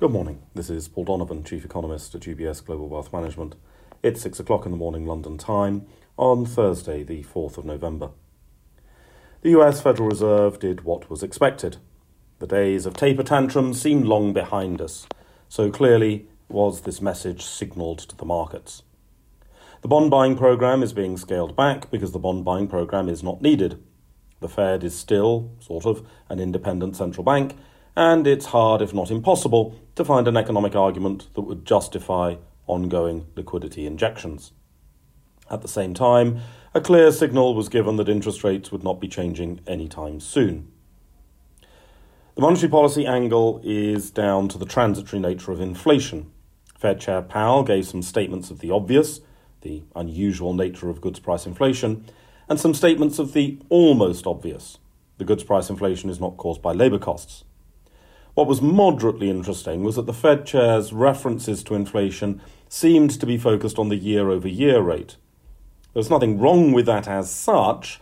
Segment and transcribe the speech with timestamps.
[0.00, 0.40] Good morning.
[0.54, 3.54] This is Paul Donovan, Chief Economist at UBS Global Wealth Management.
[4.02, 5.84] It's 6 o'clock in the morning London time
[6.16, 8.08] on Thursday, the 4th of November.
[9.42, 11.76] The US Federal Reserve did what was expected.
[12.38, 15.06] The days of taper tantrums seemed long behind us,
[15.50, 18.82] so clearly was this message signalled to the markets.
[19.82, 23.42] The bond buying program is being scaled back because the bond buying program is not
[23.42, 23.78] needed.
[24.40, 27.54] The Fed is still, sort of, an independent central bank
[27.96, 32.36] and it's hard, if not impossible, to find an economic argument that would justify
[32.66, 34.52] ongoing liquidity injections.
[35.50, 36.40] At the same time,
[36.72, 40.70] a clear signal was given that interest rates would not be changing anytime soon.
[42.36, 46.30] The monetary policy angle is down to the transitory nature of inflation.
[46.78, 49.20] Fed Chair Powell gave some statements of the obvious,
[49.62, 52.06] the unusual nature of goods price inflation,
[52.48, 54.78] and some statements of the almost obvious.
[55.18, 57.44] The goods price inflation is not caused by labour costs.
[58.34, 63.36] What was moderately interesting was that the Fed chair's references to inflation seemed to be
[63.36, 65.16] focused on the year over year rate.
[65.92, 68.00] There's nothing wrong with that as such,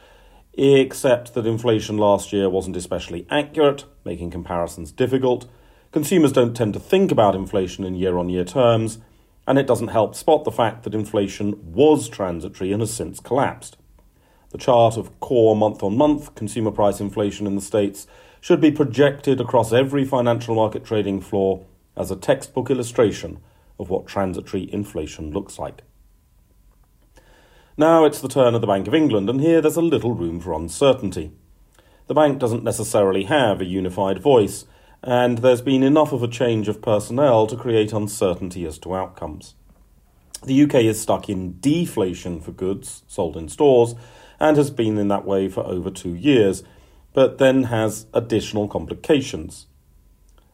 [0.53, 5.49] except that inflation last year wasn't especially accurate, making comparisons difficult.
[5.93, 8.99] Consumers don't tend to think about inflation in year on year terms,
[9.47, 13.79] and it doesn't help spot the fact that inflation was transitory and has since collapsed.
[14.51, 18.07] The chart of core month on month consumer price inflation in the States
[18.41, 21.65] should be projected across every financial market trading floor
[21.97, 23.39] as a textbook illustration
[23.79, 25.83] of what transitory inflation looks like.
[27.77, 30.41] Now it's the turn of the Bank of England, and here there's a little room
[30.41, 31.31] for uncertainty.
[32.09, 34.65] The bank doesn't necessarily have a unified voice,
[35.03, 39.55] and there's been enough of a change of personnel to create uncertainty as to outcomes.
[40.45, 43.95] The UK is stuck in deflation for goods sold in stores
[44.41, 46.63] and has been in that way for over two years,
[47.13, 49.67] but then has additional complications.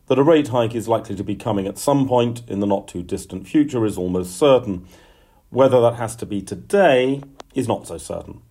[0.06, 2.88] That a rate hike is likely to be coming at some point in the not
[2.88, 4.86] too distant future is almost certain.
[5.50, 7.22] Whether that has to be today
[7.54, 8.42] is not so certain.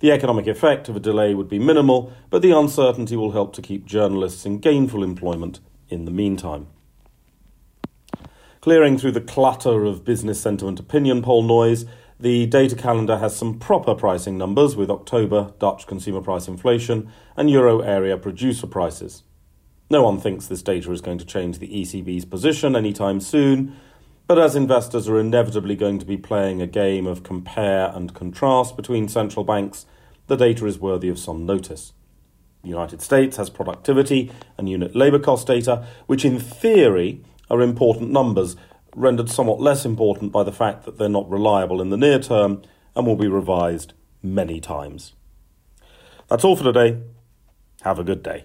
[0.00, 3.62] The economic effect of a delay would be minimal, but the uncertainty will help to
[3.62, 5.60] keep journalists in gainful employment
[5.90, 6.68] in the meantime.
[8.62, 11.84] Clearing through the clutter of business sentiment opinion poll noise,
[12.20, 17.50] the data calendar has some proper pricing numbers with October Dutch consumer price inflation and
[17.50, 19.22] euro area producer prices.
[19.88, 23.74] No one thinks this data is going to change the ECB's position anytime soon,
[24.26, 28.76] but as investors are inevitably going to be playing a game of compare and contrast
[28.76, 29.86] between central banks,
[30.26, 31.94] the data is worthy of some notice.
[32.62, 38.10] The United States has productivity and unit labour cost data, which in theory are important
[38.10, 38.56] numbers,
[38.94, 42.62] rendered somewhat less important by the fact that they're not reliable in the near term
[42.94, 43.92] and will be revised
[44.22, 45.12] many times.
[46.28, 47.00] That's all for today.
[47.82, 48.44] Have a good day.